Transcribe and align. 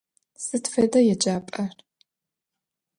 Сыд 0.43 0.65
фэда 0.73 0.99
еджапӏэр? 1.13 1.73